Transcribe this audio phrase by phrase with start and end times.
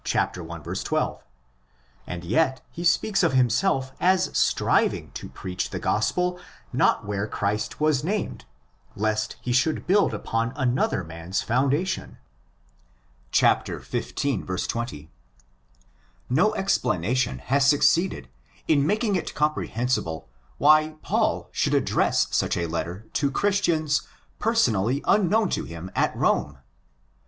[0.03, 1.23] 12):
[2.07, 6.39] and yet he speaks of himself as striving to preach the Gospel
[6.73, 8.45] not where Christ was named,
[8.95, 12.17] lest he should build upon another man's foundation
[13.31, 14.67] (xv.
[14.73, 15.11] 20).
[16.31, 18.25] No explanation has suc ceeded
[18.67, 20.27] in making it comprehensible
[20.57, 24.01] why Paul should address such a "letter" to Christians
[24.39, 26.57] personally unknown to him at Rome.